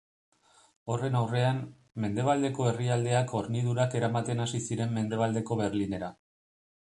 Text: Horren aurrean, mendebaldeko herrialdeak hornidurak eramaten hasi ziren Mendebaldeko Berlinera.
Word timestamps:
Horren 0.93 1.17
aurrean, 1.19 1.59
mendebaldeko 2.05 2.65
herrialdeak 2.69 3.35
hornidurak 3.41 3.93
eramaten 4.01 4.43
hasi 4.47 4.63
ziren 4.71 4.97
Mendebaldeko 4.99 5.59
Berlinera. 5.63 6.11